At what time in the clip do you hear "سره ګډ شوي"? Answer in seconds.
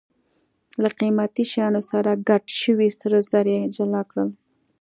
1.91-2.89